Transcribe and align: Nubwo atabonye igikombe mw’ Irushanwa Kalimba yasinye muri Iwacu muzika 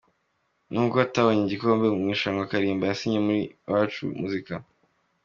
Nubwo 0.71 0.95
atabonye 1.05 1.41
igikombe 1.45 1.85
mw’ 1.95 2.03
Irushanwa 2.09 2.49
Kalimba 2.51 2.87
yasinye 2.89 3.19
muri 3.25 3.41
Iwacu 3.67 4.01
muzika 4.19 4.53